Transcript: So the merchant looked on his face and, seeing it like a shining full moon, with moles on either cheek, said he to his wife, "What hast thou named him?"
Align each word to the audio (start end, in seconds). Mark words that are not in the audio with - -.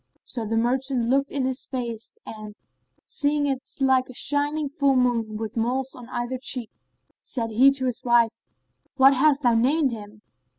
So 0.23 0.47
the 0.47 0.57
merchant 0.57 1.07
looked 1.09 1.31
on 1.31 1.45
his 1.45 1.63
face 1.65 2.17
and, 2.25 2.57
seeing 3.05 3.45
it 3.45 3.69
like 3.79 4.09
a 4.09 4.15
shining 4.15 4.67
full 4.67 4.95
moon, 4.95 5.37
with 5.37 5.55
moles 5.55 5.93
on 5.93 6.09
either 6.09 6.39
cheek, 6.39 6.71
said 7.19 7.51
he 7.51 7.69
to 7.73 7.85
his 7.85 8.03
wife, 8.03 8.39
"What 8.97 9.13
hast 9.13 9.43
thou 9.43 9.53
named 9.53 9.91
him?" 9.91 10.23